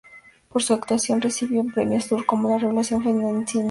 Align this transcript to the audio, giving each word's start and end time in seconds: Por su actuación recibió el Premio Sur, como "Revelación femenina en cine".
Por 0.49 0.63
su 0.63 0.73
actuación 0.73 1.21
recibió 1.21 1.61
el 1.61 1.71
Premio 1.71 2.01
Sur, 2.01 2.25
como 2.25 2.57
"Revelación 2.57 3.03
femenina 3.03 3.29
en 3.41 3.47
cine". 3.47 3.59